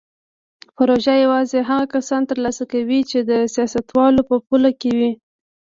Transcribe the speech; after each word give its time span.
پروژې 0.75 1.15
یوازې 1.25 1.59
هغه 1.69 1.85
کسان 1.93 2.21
ترلاسه 2.29 2.63
کوي 2.71 2.99
چې 3.09 3.19
د 3.29 3.31
سیاستوالو 3.55 4.21
په 4.29 4.35
پلو 4.47 4.71
کې 4.81 4.91
وي. 4.97 5.11